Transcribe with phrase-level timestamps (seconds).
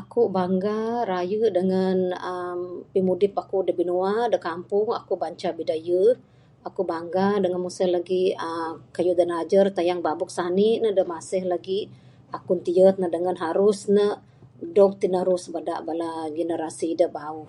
[0.00, 1.98] Aku bangga raye dangan
[2.30, 2.60] uhh
[2.92, 6.12] pimudip aku da binua da kampung, aku banca bidayuh
[6.68, 11.02] aku bangga dangan meng sien lagih uhh kayuh da najar tayung babuk sani ne da
[11.12, 11.84] masih lagih
[12.46, 14.06] ku tiyen ne dangan harus ne
[14.76, 17.48] dog tinarus bada bala generasi da bauh